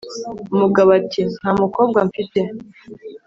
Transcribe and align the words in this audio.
Umugabo 0.53 0.89
ati: 0.99 1.21
"Nta 1.37 1.51
mukobwa 1.61 1.99
mfite, 2.07 2.39